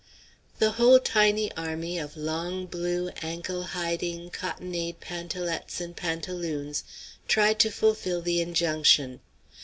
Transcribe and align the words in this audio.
The 0.57 0.71
whole 0.71 0.99
tiny 0.99 1.51
army 1.51 1.99
of 1.99 2.17
long, 2.17 2.65
blue, 2.65 3.09
ankle 3.21 3.61
hiding 3.61 4.31
cottonade 4.31 4.99
pantalettes 4.99 5.79
and 5.79 5.95
pantaloons 5.95 6.83
tried 7.27 7.59
to 7.59 7.69
fulfil 7.69 8.19
the 8.19 8.41
injunction. 8.41 9.19